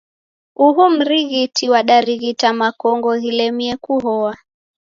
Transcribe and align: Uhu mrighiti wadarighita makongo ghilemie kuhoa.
Uhu 0.65 0.83
mrighiti 0.95 1.63
wadarighita 1.73 2.47
makongo 2.59 3.09
ghilemie 3.21 3.73
kuhoa. 3.83 4.33